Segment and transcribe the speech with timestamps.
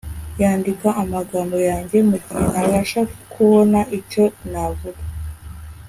[0.41, 3.01] yandika amagambo yanjye, mugihe ntabasha
[3.33, 5.01] kubona icyo navuga